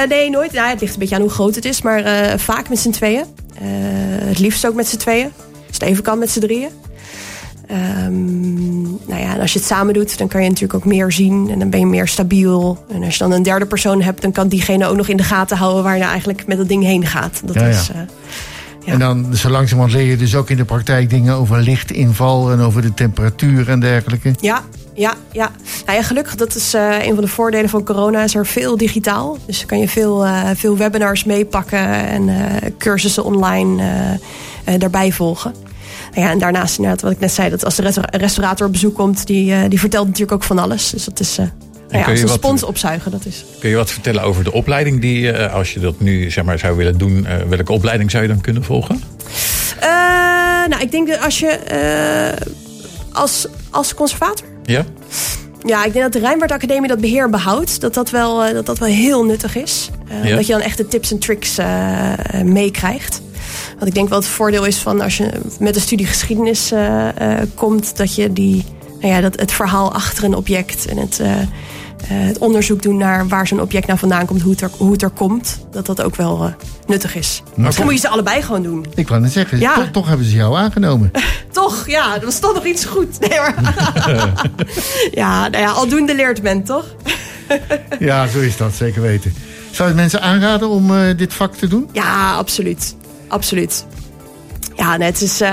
Nee, 0.09 0.29
nooit. 0.29 0.51
Nou, 0.51 0.69
het 0.69 0.81
ligt 0.81 0.93
een 0.93 0.99
beetje 0.99 1.15
aan 1.15 1.21
hoe 1.21 1.29
groot 1.29 1.55
het 1.55 1.65
is. 1.65 1.81
Maar 1.81 2.39
vaak 2.39 2.69
met 2.69 2.79
z'n 2.79 2.89
tweeën. 2.89 3.25
Het 4.23 4.39
liefst 4.39 4.67
ook 4.67 4.75
met 4.75 4.87
z'n 4.87 4.97
tweeën. 4.97 5.31
Als 5.67 5.77
het 5.79 5.81
even 5.81 6.03
kan 6.03 6.19
met 6.19 6.29
z'n 6.29 6.39
drieën. 6.39 6.69
Ehm, 7.67 8.81
nou 8.81 9.21
ja, 9.21 9.33
en 9.33 9.39
als 9.39 9.53
je 9.53 9.59
het 9.59 9.67
samen 9.67 9.93
doet, 9.93 10.17
dan 10.17 10.27
kan 10.27 10.43
je 10.43 10.47
natuurlijk 10.47 10.73
ook 10.73 10.85
meer 10.85 11.11
zien. 11.11 11.49
En 11.51 11.59
dan 11.59 11.69
ben 11.69 11.79
je 11.79 11.85
meer 11.85 12.07
stabiel. 12.07 12.85
En 12.93 13.03
als 13.03 13.13
je 13.13 13.23
dan 13.23 13.31
een 13.31 13.43
derde 13.43 13.65
persoon 13.65 14.01
hebt, 14.01 14.21
dan 14.21 14.31
kan 14.31 14.47
diegene 14.47 14.87
ook 14.87 14.95
nog 14.95 15.07
in 15.07 15.17
de 15.17 15.23
gaten 15.23 15.57
houden 15.57 15.83
waar 15.83 15.93
je 15.93 15.99
nou 15.99 16.11
eigenlijk 16.11 16.47
met 16.47 16.57
dat 16.57 16.67
ding 16.67 16.83
heen 16.83 17.05
gaat. 17.05 17.41
Dat 17.45 17.55
Ja, 17.55 17.61
ja. 17.61 17.69
is, 17.69 17.89
eh, 17.89 17.99
Ja. 18.85 18.93
En 18.93 18.99
dan 18.99 19.35
zo 19.35 19.49
langzamerhand 19.49 19.95
leer 19.97 20.09
je 20.09 20.17
dus 20.17 20.35
ook 20.35 20.49
in 20.49 20.57
de 20.57 20.65
praktijk 20.65 21.09
dingen 21.09 21.35
over 21.35 21.61
lichtinval 21.61 22.51
en 22.51 22.59
over 22.59 22.81
de 22.81 22.93
temperatuur 22.93 23.69
en 23.69 23.79
dergelijke. 23.79 24.33
Ja, 24.39 24.61
ja, 24.93 25.13
ja. 25.31 25.51
Nou 25.85 25.97
ja, 25.97 26.03
gelukkig, 26.03 26.35
dat 26.35 26.55
is 26.55 26.73
eh, 26.73 27.05
een 27.05 27.13
van 27.13 27.23
de 27.23 27.29
voordelen 27.29 27.69
van 27.69 27.83
corona, 27.83 28.23
is 28.23 28.35
er 28.35 28.45
veel 28.45 28.77
digitaal. 28.77 29.37
Dus 29.45 29.65
kan 29.65 29.79
je 29.79 29.87
veel, 29.87 30.25
eh, 30.25 30.49
veel 30.55 30.77
webinars 30.77 31.23
meepakken 31.23 31.87
en 32.07 32.29
cursussen 32.77 33.23
online 33.23 33.83
daarbij 34.77 35.11
volgen. 35.11 35.66
Nou 36.17 36.29
ja, 36.29 36.35
en 36.35 36.39
daarnaast 36.39 36.77
inderdaad, 36.77 37.01
wat 37.01 37.11
ik 37.11 37.19
net 37.19 37.31
zei, 37.31 37.49
dat 37.49 37.65
als 37.65 37.75
de 37.75 37.81
restaura- 37.81 38.17
restaurator 38.17 38.65
op 38.65 38.71
bezoek 38.71 38.95
komt, 38.95 39.27
die, 39.27 39.53
eh, 39.53 39.59
die 39.69 39.79
vertelt 39.79 40.05
natuurlijk 40.05 40.31
ook 40.31 40.43
van 40.43 40.59
alles. 40.59 40.89
Dus 40.89 41.05
dat 41.05 41.19
is, 41.19 41.37
eh 41.37 41.45
nou 41.89 42.03
ja, 42.03 42.09
als 42.09 42.19
je 42.19 42.25
een 42.25 42.31
spons 42.31 42.63
opzuigen, 42.63 43.11
dat 43.11 43.25
is... 43.25 43.45
Kun 43.59 43.69
je 43.69 43.75
wat 43.75 43.91
vertellen 43.91 44.21
over 44.21 44.43
de 44.43 44.51
opleiding 44.51 45.01
die, 45.01 45.31
eh, 45.31 45.53
als 45.53 45.73
je 45.73 45.79
dat 45.79 45.99
nu 45.99 46.31
zeg 46.31 46.43
maar, 46.43 46.59
zou 46.59 46.77
willen 46.77 46.97
doen, 46.97 47.27
welke 47.49 47.71
opleiding 47.71 48.11
zou 48.11 48.23
je 48.23 48.29
dan 48.29 48.41
kunnen 48.41 48.63
volgen? 48.63 49.01
Nou, 50.69 50.81
ik 50.81 50.91
denk 50.91 51.07
dat 51.07 51.21
als 51.21 51.39
je 51.39 51.59
als, 53.11 53.47
als 53.69 53.93
conservator 53.93 54.47
Ja? 54.63 54.85
Ja, 55.65 55.85
ik 55.85 55.93
denk 55.93 56.03
dat 56.03 56.13
de 56.13 56.19
Rijnwaard 56.19 56.51
Academie 56.51 56.87
dat 56.87 56.99
beheer 56.99 57.29
behoudt. 57.29 57.81
Dat 57.81 57.93
dat 57.93 58.09
wel, 58.09 58.53
dat 58.53 58.65
dat 58.65 58.77
wel 58.77 58.89
heel 58.89 59.25
nuttig 59.25 59.55
is. 59.55 59.89
Ja. 60.23 60.35
Dat 60.35 60.47
je 60.47 60.53
dan 60.53 60.61
echt 60.61 60.77
de 60.77 60.87
tips 60.87 61.11
en 61.11 61.19
tricks 61.19 61.57
meekrijgt. 62.43 63.21
Want 63.77 63.89
ik 63.89 63.93
denk 63.93 64.09
wel 64.09 64.17
het 64.19 64.27
voordeel 64.27 64.65
is 64.65 64.77
van 64.77 65.01
als 65.01 65.17
je 65.17 65.29
met 65.59 65.75
een 65.75 65.81
studie 65.81 66.05
geschiedenis 66.05 66.71
eh, 66.71 67.39
eh, 67.39 67.47
komt... 67.55 67.97
dat 67.97 68.15
je 68.15 68.33
die, 68.33 68.65
nou 69.01 69.13
ja, 69.13 69.21
dat 69.21 69.39
het 69.39 69.51
verhaal 69.51 69.93
achter 69.93 70.23
een 70.23 70.35
object 70.35 70.85
en 70.85 70.97
het, 70.97 71.19
eh, 71.19 71.31
het 72.07 72.37
onderzoek 72.37 72.81
doen 72.81 72.97
naar 72.97 73.27
waar 73.27 73.47
zo'n 73.47 73.61
object 73.61 73.87
nou 73.87 73.99
vandaan 73.99 74.25
komt, 74.25 74.41
hoe 74.41 74.51
het 74.51 74.61
er, 74.61 74.69
hoe 74.77 74.91
het 74.91 75.01
er 75.01 75.09
komt, 75.09 75.59
dat 75.71 75.85
dat 75.85 76.01
ook 76.01 76.15
wel 76.15 76.53
nuttig 76.87 77.15
is. 77.15 77.43
Misschien 77.55 77.85
moet 77.85 77.93
je 77.93 77.99
ze 77.99 78.09
allebei 78.09 78.41
gewoon 78.41 78.63
doen. 78.63 78.85
Ik 78.95 79.07
wou 79.07 79.21
net 79.21 79.31
zeggen, 79.31 79.59
Ja. 79.59 79.75
toch, 79.75 79.91
toch 79.91 80.07
hebben 80.07 80.25
ze 80.25 80.35
jou 80.35 80.57
aangenomen. 80.57 81.11
Toch, 81.51 81.87
ja, 81.87 82.13
dat 82.13 82.23
was 82.23 82.39
toch 82.39 82.53
nog 82.53 82.65
iets 82.65 82.85
goed. 82.85 83.19
Nee, 83.19 83.39
maar... 83.39 83.55
ja, 85.11 85.47
nou 85.47 85.63
ja, 85.63 85.71
aldoende 85.71 86.15
leert 86.15 86.41
men, 86.41 86.63
toch? 86.63 86.85
ja, 87.99 88.27
zo 88.27 88.39
is 88.39 88.57
dat, 88.57 88.73
zeker 88.73 89.01
weten. 89.01 89.33
Zou 89.71 89.89
je 89.89 89.95
mensen 89.95 90.21
aanraden 90.21 90.69
om 90.69 90.91
dit 91.15 91.33
vak 91.33 91.55
te 91.55 91.67
doen? 91.67 91.89
Ja, 91.91 92.33
absoluut. 92.33 92.95
Absoluut. 93.27 93.85
Ja, 94.75 94.97
nee, 94.97 95.07
het, 95.07 95.21
is, 95.21 95.41
eh, 95.41 95.49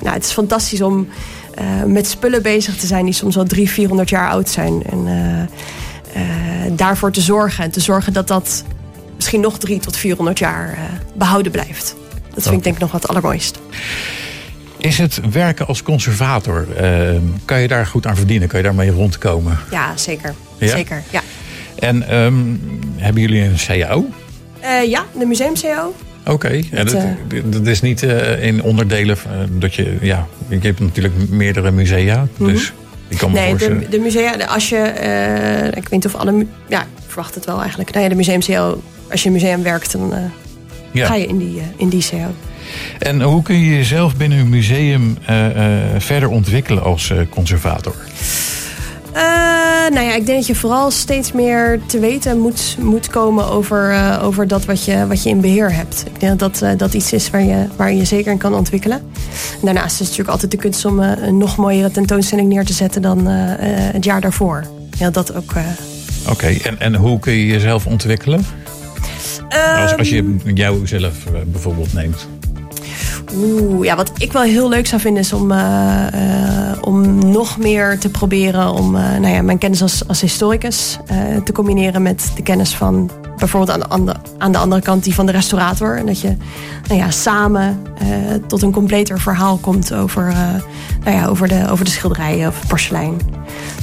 nou, 0.00 0.14
het 0.14 0.24
is 0.24 0.32
fantastisch 0.32 0.80
om 0.80 1.08
eh, 1.54 1.82
met 1.82 2.06
spullen 2.06 2.42
bezig 2.42 2.76
te 2.76 2.86
zijn 2.86 3.04
die 3.04 3.14
soms 3.14 3.34
wel 3.34 3.44
300, 3.44 3.76
400 3.76 4.08
jaar 4.10 4.28
oud 4.30 4.48
zijn. 4.48 4.82
En 4.90 5.06
eh, 6.14 6.22
daarvoor 6.72 7.10
te 7.10 7.20
zorgen. 7.20 7.64
En 7.64 7.70
te 7.70 7.80
zorgen 7.80 8.12
dat 8.12 8.28
dat 8.28 8.64
misschien 9.16 9.40
nog 9.40 9.58
300 9.58 9.92
tot 9.92 9.96
400 10.00 10.38
jaar 10.38 10.72
eh, 10.72 10.78
behouden 11.14 11.52
blijft. 11.52 11.94
Dat 12.34 12.42
vind 12.42 12.56
ik 12.56 12.62
denk 12.62 12.74
ik 12.74 12.80
nog 12.80 12.92
wat 12.92 13.08
allermooist. 13.08 13.58
Is 14.78 14.98
het 14.98 15.20
werken 15.30 15.66
als 15.66 15.82
conservator, 15.82 16.66
kan 17.44 17.60
je 17.60 17.68
daar 17.68 17.86
goed 17.86 18.06
aan 18.06 18.16
verdienen? 18.16 18.48
Kan 18.48 18.58
je 18.58 18.64
daarmee 18.64 18.90
rondkomen? 18.90 19.58
Ja, 19.70 19.96
zeker. 19.96 20.34
Ja? 20.58 20.68
Zeker, 20.68 21.02
ja. 21.10 21.20
En 21.78 22.08
ehm, 22.08 22.34
hebben 22.96 23.22
jullie 23.22 23.42
een 23.42 23.56
CAO? 23.56 24.06
Ja, 24.86 25.04
de 25.18 25.24
museum-CO. 25.24 25.94
Oké, 26.26 26.48
ja, 26.70 26.84
Dat, 26.84 26.96
dat, 27.44 27.66
is 27.66 27.80
niet 27.80 28.02
eh, 28.02 28.42
in 28.42 28.62
onderdelen 28.62 29.16
eh, 29.16 29.32
dat 29.50 29.74
je, 29.74 29.96
ja, 30.00 30.26
je 30.48 30.58
hebt 30.60 30.80
natuurlijk 30.80 31.14
meerdere 31.30 31.70
musea, 31.70 32.26
dus 32.38 32.72
ik 33.08 33.18
kan 33.18 33.30
me 33.30 33.38
Nee, 33.38 33.48
voorstellen. 33.48 33.78
de, 33.80 33.88
de 33.88 33.98
musea, 33.98 34.34
als 34.46 34.68
je, 34.68 34.76
eh, 34.76 35.66
ik 35.66 35.72
weet 35.74 35.90
niet 35.90 36.06
of 36.06 36.14
alle, 36.14 36.46
ja, 36.68 36.80
ik 36.82 36.86
verwacht 37.06 37.34
het 37.34 37.44
wel 37.44 37.60
eigenlijk. 37.60 37.90
Nou 37.90 38.02
ja, 38.02 38.08
de 38.08 38.16
museum-CO, 38.16 38.82
als 39.10 39.22
je 39.22 39.28
in 39.28 39.34
een 39.34 39.40
museum 39.40 39.62
werkt, 39.62 39.92
dan 39.92 40.14
eh, 40.14 40.20
ja. 40.92 41.06
ga 41.06 41.14
je 41.14 41.26
in 41.26 41.38
die, 41.38 41.58
eh, 41.58 41.64
in 41.76 41.88
die 41.88 42.06
CO. 42.10 42.34
En 42.98 43.22
hoe 43.22 43.42
kun 43.42 43.58
je 43.60 43.76
jezelf 43.76 44.16
binnen 44.16 44.38
een 44.38 44.48
museum 44.48 45.16
eh, 45.26 45.46
eh, 45.46 46.00
verder 46.00 46.28
ontwikkelen 46.28 46.82
als 46.82 47.10
eh, 47.10 47.18
conservator? 47.30 47.94
Nou 49.92 50.06
ja, 50.06 50.14
ik 50.14 50.26
denk 50.26 50.38
dat 50.38 50.46
je 50.46 50.54
vooral 50.54 50.90
steeds 50.90 51.32
meer 51.32 51.80
te 51.86 51.98
weten 51.98 52.40
moet, 52.40 52.76
moet 52.80 53.08
komen 53.08 53.46
over, 53.50 53.90
eh, 53.90 54.20
over 54.22 54.48
dat 54.48 54.64
wat 54.64 54.84
je, 54.84 55.06
wat 55.06 55.22
je 55.22 55.28
in 55.28 55.40
beheer 55.40 55.74
hebt. 55.74 56.04
Ik 56.14 56.20
denk 56.20 56.38
dat 56.38 56.52
dat, 56.52 56.62
eh, 56.62 56.78
dat 56.78 56.94
iets 56.94 57.12
is 57.12 57.30
waar 57.30 57.42
je, 57.42 57.66
waar 57.76 57.92
je 57.92 58.04
zeker 58.04 58.32
in 58.32 58.38
kan 58.38 58.54
ontwikkelen. 58.54 58.98
En 59.60 59.60
daarnaast 59.62 59.92
is 59.92 59.98
het 59.98 60.00
natuurlijk 60.00 60.30
altijd 60.30 60.50
de 60.50 60.56
kunst 60.56 60.84
om 60.84 61.02
eh, 61.02 61.10
een 61.16 61.38
nog 61.38 61.56
mooiere 61.56 61.90
tentoonstelling 61.90 62.48
neer 62.48 62.64
te 62.64 62.72
zetten 62.72 63.02
dan 63.02 63.26
het 63.26 64.04
jaar 64.04 64.20
daarvoor. 64.20 64.64
Ja, 64.98 65.10
dat 65.10 65.34
ook. 65.34 65.52
Oké, 66.28 66.46
en, 66.46 66.80
en 66.80 66.94
hoe 66.94 67.18
kun 67.18 67.32
je 67.32 67.46
jezelf 67.46 67.86
ontwikkelen? 67.86 68.44
Als, 69.82 69.96
als 69.96 70.08
je 70.08 70.38
ehm, 70.44 70.54
jou 70.54 70.86
zelf 70.86 71.26
eh, 71.26 71.32
bijvoorbeeld 71.46 71.92
neemt. 71.92 72.28
Oeh, 73.36 73.84
ja, 73.84 73.96
wat 73.96 74.10
ik 74.18 74.32
wel 74.32 74.42
heel 74.42 74.68
leuk 74.68 74.86
zou 74.86 75.00
vinden 75.00 75.22
is 75.22 75.32
om, 75.32 75.50
uh, 75.50 76.06
uh, 76.14 76.72
om 76.80 77.30
nog 77.30 77.58
meer 77.58 77.98
te 77.98 78.08
proberen 78.08 78.70
om 78.70 78.96
uh, 78.96 79.02
nou 79.02 79.34
ja, 79.34 79.42
mijn 79.42 79.58
kennis 79.58 79.82
als, 79.82 80.08
als 80.08 80.20
historicus 80.20 80.98
te 81.44 81.52
combineren 81.52 82.02
met 82.02 82.32
de 82.36 82.42
kennis 82.42 82.74
van 82.74 83.10
bijvoorbeeld 83.36 83.70
aan 83.70 83.80
de, 83.80 83.88
andere, 83.88 84.18
aan 84.38 84.52
de 84.52 84.58
andere 84.58 84.82
kant 84.82 85.04
die 85.04 85.14
van 85.14 85.26
de 85.26 85.32
restaurator. 85.32 85.96
En 85.96 86.06
dat 86.06 86.20
je 86.20 86.36
nou 86.88 87.00
ja, 87.00 87.10
samen 87.10 87.82
tot 88.46 88.62
een 88.62 88.72
completer 88.72 89.20
verhaal 89.20 89.56
komt 89.56 89.92
over, 89.94 90.34
nou 91.04 91.16
ja, 91.16 91.26
over, 91.26 91.48
de, 91.48 91.70
over 91.70 91.84
de 91.84 91.90
schilderijen 91.90 92.48
of 92.48 92.66
porselein. 92.66 93.20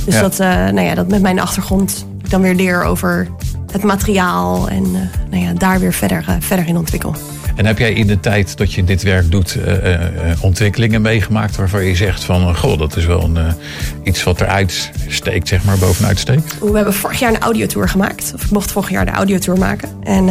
Dus 0.05 0.13
ja. 0.13 0.21
dat, 0.21 0.37
nou 0.37 0.81
ja, 0.81 0.95
dat 0.95 1.07
met 1.07 1.21
mijn 1.21 1.39
achtergrond 1.39 2.05
ik 2.23 2.29
dan 2.29 2.41
weer 2.41 2.55
leer 2.55 2.83
over 2.83 3.27
het 3.71 3.83
materiaal 3.83 4.69
en 4.69 4.91
nou 5.29 5.43
ja, 5.43 5.53
daar 5.53 5.79
weer 5.79 5.93
verder, 5.93 6.25
verder 6.39 6.67
in 6.67 6.77
ontwikkel. 6.77 7.15
En 7.55 7.65
heb 7.65 7.77
jij 7.77 7.93
in 7.93 8.07
de 8.07 8.19
tijd 8.19 8.57
dat 8.57 8.73
je 8.73 8.83
dit 8.83 9.03
werk 9.03 9.31
doet 9.31 9.55
uh, 9.55 9.65
uh, 9.65 10.43
ontwikkelingen 10.43 11.01
meegemaakt 11.01 11.55
waarvan 11.55 11.83
je 11.83 11.95
zegt 11.95 12.23
van 12.23 12.55
goh, 12.57 12.79
dat 12.79 12.95
is 12.95 13.05
wel 13.05 13.23
een, 13.23 13.37
iets 14.03 14.23
wat 14.23 14.41
eruit 14.41 14.91
steekt, 15.07 15.47
zeg 15.47 15.63
maar, 15.63 15.77
bovenuit 15.77 16.19
steekt? 16.19 16.59
We 16.59 16.75
hebben 16.75 16.93
vorig 16.93 17.19
jaar 17.19 17.33
een 17.33 17.39
audiotour 17.39 17.89
gemaakt. 17.89 18.31
Of 18.35 18.43
ik 18.43 18.51
mocht 18.51 18.71
vorig 18.71 18.89
jaar 18.89 19.05
de 19.05 19.11
audiotour 19.11 19.57
maken. 19.57 19.89
En 20.03 20.25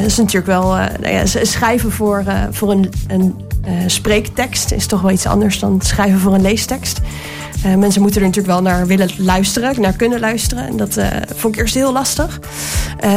dat 0.00 0.06
is 0.06 0.16
natuurlijk 0.16 0.46
wel 0.46 0.68
nou 0.74 1.08
ja, 1.08 1.26
schrijven 1.26 1.92
voor, 1.92 2.24
voor 2.50 2.70
een, 2.70 2.92
een 3.08 3.34
spreektekst 3.86 4.72
is 4.72 4.86
toch 4.86 5.00
wel 5.00 5.10
iets 5.10 5.26
anders 5.26 5.58
dan 5.58 5.80
schrijven 5.82 6.18
voor 6.18 6.34
een 6.34 6.42
leestekst. 6.42 7.00
Uh, 7.64 7.74
mensen 7.74 8.02
moeten 8.02 8.20
er 8.20 8.26
natuurlijk 8.26 8.54
wel 8.54 8.62
naar 8.62 8.86
willen 8.86 9.10
luisteren, 9.18 9.80
naar 9.80 9.92
kunnen 9.92 10.20
luisteren. 10.20 10.66
En 10.66 10.76
dat 10.76 10.96
uh, 10.96 11.06
vond 11.34 11.54
ik 11.54 11.60
eerst 11.60 11.74
heel 11.74 11.92
lastig. 11.92 12.40
Uh, 13.04 13.10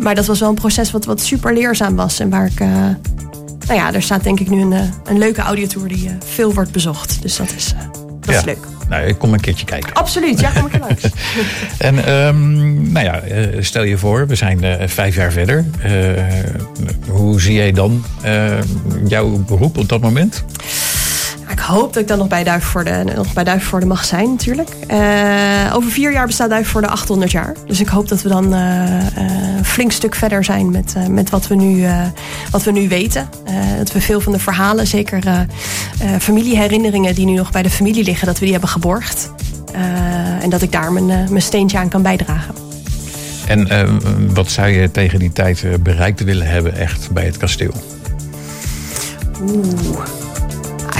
maar 0.00 0.14
dat 0.14 0.26
was 0.26 0.40
wel 0.40 0.48
een 0.48 0.54
proces 0.54 0.90
wat, 0.90 1.04
wat 1.04 1.20
super 1.20 1.54
leerzaam 1.54 1.96
was. 1.96 2.20
En 2.20 2.30
waar 2.30 2.46
ik. 2.46 2.60
Uh, 2.60 2.68
nou 3.66 3.78
ja, 3.80 3.94
er 3.94 4.02
staat 4.02 4.24
denk 4.24 4.40
ik 4.40 4.50
nu 4.50 4.60
een, 4.60 4.92
een 5.04 5.18
leuke 5.18 5.40
audiotour 5.40 5.88
die 5.88 6.10
veel 6.24 6.54
wordt 6.54 6.72
bezocht. 6.72 7.22
Dus 7.22 7.36
dat 7.36 7.52
is, 7.56 7.74
dat 8.20 8.32
ja. 8.32 8.38
is 8.38 8.44
leuk. 8.44 8.66
Nou, 8.88 9.06
ik 9.06 9.18
kom 9.18 9.32
een 9.32 9.40
keertje 9.40 9.66
kijken. 9.66 9.92
Absoluut, 9.92 10.40
ja, 10.40 10.50
kom 10.50 10.66
ik 10.66 10.78
langs. 10.78 11.02
en 11.78 12.12
um, 12.12 12.92
nou 12.92 13.06
ja, 13.06 13.22
stel 13.60 13.82
je 13.82 13.98
voor, 13.98 14.26
we 14.26 14.34
zijn 14.34 14.88
vijf 14.88 15.14
jaar 15.14 15.32
verder. 15.32 15.64
hoe 17.08 17.40
zie 17.40 17.54
jij 17.54 17.72
dan 17.72 18.04
jouw 19.06 19.28
beroep 19.28 19.78
op 19.78 19.88
dat 19.88 20.00
moment? 20.00 20.44
Hoop 21.66 21.92
dat 21.92 22.02
ik 22.02 22.08
dan 22.08 22.18
nog 22.18 22.28
bij 22.28 22.44
Duivenvoorde, 22.44 23.04
nog 23.14 23.32
bij 23.32 23.44
Duivenvoorde 23.44 23.86
mag 23.86 24.04
zijn, 24.04 24.30
natuurlijk. 24.30 24.68
Uh, 24.90 25.74
over 25.74 25.90
vier 25.90 26.12
jaar 26.12 26.26
bestaat 26.26 26.48
Duivenvoorde 26.48 26.88
800 26.88 27.30
jaar. 27.30 27.54
Dus 27.66 27.80
ik 27.80 27.88
hoop 27.88 28.08
dat 28.08 28.22
we 28.22 28.28
dan 28.28 28.52
een 28.52 29.64
flink 29.64 29.92
stuk 29.92 30.14
verder 30.14 30.44
zijn 30.44 30.70
met, 30.70 30.94
met 31.08 31.30
wat, 31.30 31.46
we 31.46 31.54
nu, 31.54 31.86
wat 32.50 32.62
we 32.62 32.72
nu 32.72 32.88
weten. 32.88 33.28
dat 33.78 33.92
we 33.92 34.00
veel 34.00 34.20
van 34.20 34.32
de 34.32 34.38
verhalen, 34.38 34.86
zeker 34.86 35.46
familieherinneringen 36.18 37.14
die 37.14 37.26
nu 37.26 37.34
nog 37.34 37.50
bij 37.50 37.62
de 37.62 37.70
familie 37.70 38.04
liggen, 38.04 38.26
dat 38.26 38.38
we 38.38 38.42
die 38.42 38.52
hebben 38.52 38.70
geborgd. 38.70 39.30
en 40.40 40.50
dat 40.50 40.62
ik 40.62 40.72
daar 40.72 40.92
mijn, 40.92 41.06
mijn 41.06 41.42
steentje 41.42 41.78
aan 41.78 41.88
kan 41.88 42.02
bijdragen. 42.02 42.54
En 43.46 44.00
wat 44.34 44.50
zou 44.50 44.68
je 44.68 44.90
tegen 44.90 45.18
die 45.18 45.32
tijd 45.32 45.82
bereikt 45.82 46.24
willen 46.24 46.46
hebben, 46.46 46.76
echt 46.76 47.10
bij 47.10 47.24
het 47.24 47.36
kasteel? 47.36 47.74
Oeh 49.42 50.24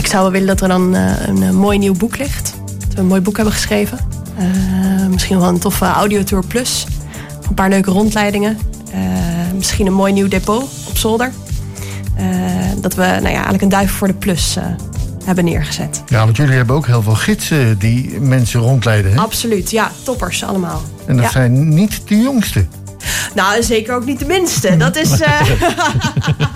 ik 0.06 0.12
zou 0.12 0.22
wel 0.22 0.32
willen 0.32 0.46
dat 0.46 0.60
er 0.60 0.68
dan 0.68 0.94
uh, 0.94 1.26
een, 1.26 1.42
een, 1.42 1.56
mooi 1.56 1.78
nieuw 1.78 1.94
boek 1.94 2.18
ligt. 2.18 2.54
Dat 2.78 2.94
we 2.94 3.00
een 3.00 3.06
mooi 3.06 3.20
boek 3.20 3.36
hebben 3.36 3.54
geschreven. 3.54 3.98
Uh, 4.38 5.06
misschien 5.06 5.38
wel 5.38 5.48
een 5.48 5.58
toffe 5.58 5.84
audiotour 5.84 6.46
plus. 6.46 6.86
Een 7.48 7.54
paar 7.54 7.68
leuke 7.68 7.90
rondleidingen. 7.90 8.58
Misschien 9.54 9.86
een 9.86 9.92
mooi 9.92 10.12
nieuw 10.12 10.28
depot 10.28 10.62
op 10.88 10.98
zolder. 10.98 11.32
dat 12.80 12.94
we 12.94 13.02
nou 13.02 13.22
ja, 13.22 13.30
eigenlijk 13.30 13.62
een 13.62 13.68
duif 13.68 13.90
voor 13.90 14.06
de 14.06 14.14
plus 14.14 14.58
hebben 15.24 15.44
neergezet. 15.44 16.02
Ja, 16.08 16.24
want 16.24 16.36
jullie 16.36 16.54
hebben 16.54 16.76
ook 16.76 16.86
heel 16.86 17.02
veel 17.02 17.14
gidsen 17.14 17.78
die 17.78 18.20
mensen 18.20 18.60
rondleiden. 18.60 19.12
Hè? 19.12 19.18
Absoluut, 19.18 19.70
ja, 19.70 19.90
toppers 20.02 20.44
allemaal. 20.44 20.82
En 21.06 21.16
dat 21.16 21.24
ja. 21.24 21.30
zijn 21.30 21.68
niet 21.68 22.08
de 22.08 22.16
jongste. 22.16 22.66
Nou, 23.34 23.62
zeker 23.62 23.94
ook 23.94 24.04
niet 24.04 24.18
de 24.18 24.26
minste. 24.26 24.76
Dat 24.76 24.96
is. 24.96 25.20
Uh... 25.20 25.40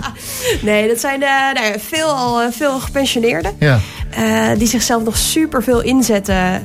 nee, 0.61 0.87
dat 0.87 0.99
zijn 0.99 1.21
uh, 1.21 1.27
nou, 1.53 1.79
veel 1.79 2.07
al 2.07 2.51
veel 2.51 2.79
gepensioneerden. 2.79 3.55
Ja. 3.59 3.79
Uh, 4.19 4.47
die 4.57 4.67
zichzelf 4.67 5.03
nog 5.03 5.17
super 5.17 5.63
veel 5.63 5.81
inzetten 5.81 6.61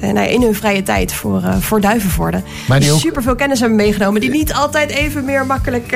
nou, 0.00 0.28
in 0.28 0.42
hun 0.42 0.54
vrije 0.54 0.82
tijd 0.82 1.12
voor, 1.12 1.42
voor 1.60 1.80
duivenvoorden. 1.80 2.44
Maar 2.68 2.80
die 2.80 2.92
ook... 2.92 3.22
veel 3.22 3.34
kennis 3.34 3.60
hebben 3.60 3.76
meegenomen. 3.76 4.20
Die 4.20 4.30
niet 4.30 4.52
altijd 4.52 4.90
even 4.90 5.24
meer 5.24 5.46
makkelijk 5.46 5.90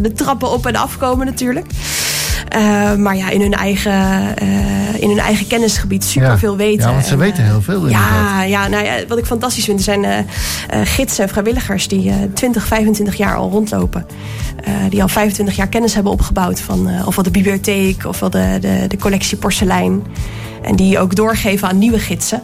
de 0.00 0.12
trappen 0.14 0.50
op 0.50 0.66
en 0.66 0.76
afkomen, 0.76 1.26
natuurlijk. 1.26 1.66
Uh, 2.56 2.94
maar 2.94 3.16
ja, 3.16 3.30
in 3.30 3.40
hun 3.40 3.54
eigen, 3.54 4.34
uh, 4.42 5.02
in 5.02 5.08
hun 5.08 5.18
eigen 5.18 5.46
kennisgebied 5.46 6.04
super 6.04 6.38
veel 6.38 6.50
ja. 6.50 6.56
weten. 6.56 6.86
Ja, 6.86 6.92
want 6.92 7.04
ze 7.04 7.12
en, 7.12 7.18
weten 7.18 7.44
heel 7.44 7.62
veel. 7.62 7.88
Ja, 7.88 8.42
ja, 8.42 8.68
nou 8.68 8.84
ja, 8.84 8.94
wat 9.08 9.18
ik 9.18 9.26
fantastisch 9.26 9.64
vind, 9.64 9.78
er 9.78 9.84
zijn 9.84 10.26
gidsen 10.86 11.24
en 11.24 11.30
vrijwilligers 11.30 11.88
die 11.88 12.12
20, 12.34 12.66
25 12.66 13.14
jaar 13.14 13.36
al 13.36 13.50
rondlopen. 13.50 14.06
die 14.88 15.02
al 15.02 15.08
25 15.08 15.56
jaar 15.56 15.68
kennis 15.68 15.94
hebben 15.94 16.12
opgebouwd 16.12 16.60
van 16.60 16.88
ofwel 17.06 17.24
de 17.24 17.30
bibliotheek 17.30 18.06
ofwel 18.06 18.30
de, 18.30 18.58
de, 18.60 18.84
de 18.88 18.96
collectie 18.96 19.36
porselein. 19.36 20.02
En 20.62 20.76
die 20.76 20.98
ook 20.98 21.14
doorgeven 21.14 21.68
aan 21.68 21.78
nieuwe 21.78 21.98
gidsen. 21.98 22.42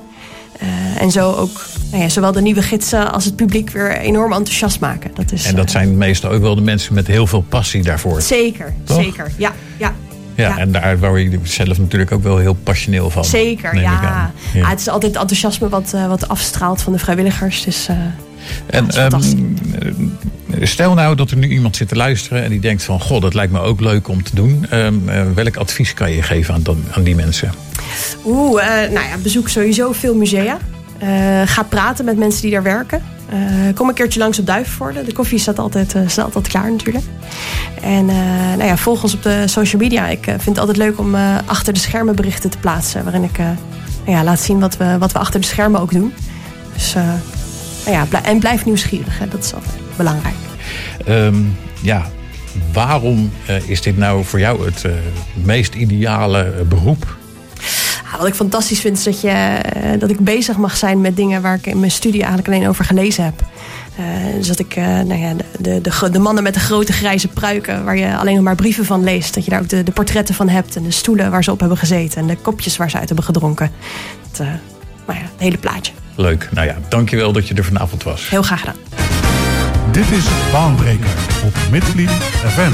en 0.98 1.10
zo 1.10 1.32
ook 1.32 1.60
nou 1.92 2.04
ja, 2.04 2.10
zowel 2.10 2.32
de 2.32 2.40
nieuwe 2.40 2.62
gidsen 2.62 3.12
als 3.12 3.24
het 3.24 3.36
publiek 3.36 3.70
weer 3.70 3.96
enorm 3.96 4.32
enthousiast 4.32 4.80
maken. 4.80 5.10
Dat 5.14 5.32
is, 5.32 5.46
en 5.46 5.56
dat 5.56 5.70
zijn 5.70 5.96
meestal 5.96 6.30
ook 6.30 6.42
wel 6.42 6.54
de 6.54 6.60
mensen 6.60 6.94
met 6.94 7.06
heel 7.06 7.26
veel 7.26 7.44
passie 7.48 7.82
daarvoor. 7.82 8.22
Zeker, 8.22 8.74
Toch? 8.84 9.02
zeker. 9.02 9.32
Ja, 9.36 9.52
ja. 9.76 9.94
Ja, 10.34 10.48
ja, 10.48 10.58
en 10.58 10.72
daar 10.72 10.98
waar 10.98 11.18
je 11.18 11.38
zelf 11.42 11.78
natuurlijk 11.78 12.12
ook 12.12 12.22
wel 12.22 12.38
heel 12.38 12.54
passioneel 12.54 13.10
van. 13.10 13.24
Zeker, 13.24 13.74
ja. 13.74 13.80
ja. 13.80 14.32
ja. 14.54 14.68
Het 14.68 14.80
is 14.80 14.88
altijd 14.88 15.12
het 15.12 15.20
enthousiasme 15.20 15.68
wat, 15.68 15.92
uh, 15.94 16.06
wat 16.06 16.28
afstraalt 16.28 16.82
van 16.82 16.92
de 16.92 16.98
vrijwilligers. 16.98 17.64
Dus, 17.64 17.88
uh, 17.90 17.96
en 18.66 19.04
um, 19.04 19.58
stel 20.60 20.94
nou 20.94 21.16
dat 21.16 21.30
er 21.30 21.36
nu 21.36 21.48
iemand 21.48 21.76
zit 21.76 21.88
te 21.88 21.96
luisteren 21.96 22.42
en 22.42 22.50
die 22.50 22.60
denkt 22.60 22.82
van... 22.82 23.00
goh, 23.00 23.20
dat 23.20 23.34
lijkt 23.34 23.52
me 23.52 23.60
ook 23.60 23.80
leuk 23.80 24.08
om 24.08 24.22
te 24.22 24.34
doen. 24.34 24.66
Um, 24.72 25.02
uh, 25.08 25.22
welk 25.34 25.56
advies 25.56 25.94
kan 25.94 26.12
je 26.12 26.22
geven 26.22 26.54
aan, 26.54 26.62
aan 26.90 27.02
die 27.02 27.14
mensen? 27.14 27.52
Oeh, 28.24 28.62
nou 28.66 28.92
ja, 28.92 29.16
bezoek 29.22 29.48
sowieso 29.48 29.92
veel 29.92 30.14
musea. 30.14 30.58
Uh, 31.02 31.42
ga 31.44 31.62
praten 31.62 32.04
met 32.04 32.16
mensen 32.16 32.42
die 32.42 32.50
daar 32.50 32.62
werken. 32.62 33.02
Uh, 33.32 33.74
kom 33.74 33.88
een 33.88 33.94
keertje 33.94 34.18
langs 34.18 34.38
op 34.38 34.46
Duivenvoorde. 34.46 35.04
De 35.04 35.12
koffie 35.12 35.38
staat 35.38 35.58
altijd, 35.58 35.94
uh, 35.94 36.08
staat 36.08 36.24
altijd 36.24 36.48
klaar 36.48 36.70
natuurlijk. 36.70 37.04
En 37.82 38.06
nou 38.56 38.64
ja, 38.64 38.76
volg 38.76 39.02
ons 39.02 39.14
op 39.14 39.22
de 39.22 39.42
social 39.46 39.82
media. 39.82 40.08
Ik 40.08 40.24
vind 40.24 40.44
het 40.44 40.58
altijd 40.58 40.76
leuk 40.76 40.98
om 40.98 41.14
achter 41.46 41.72
de 41.72 41.78
schermen 41.78 42.14
berichten 42.16 42.50
te 42.50 42.58
plaatsen. 42.58 43.04
Waarin 43.04 43.22
ik 43.22 43.38
nou 43.38 44.16
ja, 44.16 44.24
laat 44.24 44.40
zien 44.40 44.60
wat 44.60 44.76
we, 44.76 44.98
wat 44.98 45.12
we 45.12 45.18
achter 45.18 45.40
de 45.40 45.46
schermen 45.46 45.80
ook 45.80 45.92
doen. 45.92 46.14
Dus, 46.72 46.94
nou 47.84 48.06
ja, 48.10 48.22
en 48.22 48.38
blijf 48.38 48.64
nieuwsgierig. 48.64 49.18
Hè. 49.18 49.28
Dat 49.28 49.44
is 49.44 49.54
altijd 49.54 49.74
belangrijk. 49.96 50.34
Um, 51.08 51.56
ja, 51.80 52.06
waarom 52.72 53.32
is 53.66 53.82
dit 53.82 53.96
nou 53.96 54.24
voor 54.24 54.38
jou 54.38 54.64
het 54.64 54.84
meest 55.34 55.74
ideale 55.74 56.64
beroep? 56.68 57.16
Wat 58.22 58.30
ik 58.30 58.36
fantastisch 58.36 58.80
vind 58.80 58.98
is 58.98 59.04
dat, 59.04 59.20
je, 59.20 59.60
dat 59.98 60.10
ik 60.10 60.20
bezig 60.20 60.56
mag 60.56 60.76
zijn 60.76 61.00
met 61.00 61.16
dingen 61.16 61.42
waar 61.42 61.54
ik 61.54 61.66
in 61.66 61.78
mijn 61.78 61.90
studie 61.90 62.20
eigenlijk 62.20 62.48
alleen 62.48 62.68
over 62.68 62.84
gelezen 62.84 63.24
heb. 63.24 63.42
Uh, 64.00 64.34
dus 64.36 64.46
dat 64.46 64.58
ik 64.58 64.76
uh, 64.76 64.84
nou 64.84 65.14
ja, 65.20 65.34
de, 65.58 65.80
de, 65.80 66.10
de, 66.10 66.18
mannen 66.18 66.42
met 66.42 66.54
de 66.54 66.60
grote 66.60 66.92
grijze 66.92 67.28
pruiken, 67.28 67.84
waar 67.84 67.96
je 67.96 68.16
alleen 68.16 68.34
nog 68.34 68.44
maar 68.44 68.54
brieven 68.54 68.84
van 68.84 69.04
leest, 69.04 69.34
dat 69.34 69.44
je 69.44 69.50
daar 69.50 69.60
ook 69.60 69.68
de, 69.68 69.82
de 69.82 69.92
portretten 69.92 70.34
van 70.34 70.48
hebt 70.48 70.76
en 70.76 70.82
de 70.82 70.90
stoelen 70.90 71.30
waar 71.30 71.44
ze 71.44 71.50
op 71.50 71.60
hebben 71.60 71.78
gezeten 71.78 72.20
en 72.20 72.26
de 72.26 72.36
kopjes 72.36 72.76
waar 72.76 72.90
ze 72.90 72.96
uit 72.98 73.06
hebben 73.06 73.24
gedronken. 73.24 73.70
Het, 74.30 74.40
uh, 74.40 74.46
nou 75.06 75.18
ja, 75.18 75.24
het 75.24 75.40
hele 75.40 75.58
plaatje. 75.58 75.92
Leuk. 76.14 76.48
Nou 76.52 76.66
ja, 76.66 76.76
dankjewel 76.88 77.32
dat 77.32 77.48
je 77.48 77.54
er 77.54 77.64
vanavond 77.64 78.02
was. 78.02 78.28
Heel 78.28 78.42
graag 78.42 78.60
gedaan. 78.60 78.76
Dit 79.90 80.10
is 80.10 80.24
Baanbreker 80.52 81.10
op 81.44 81.54
Midvliet 81.70 82.10
FM. 82.46 82.72